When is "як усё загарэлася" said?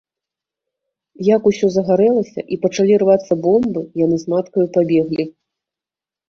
1.35-2.41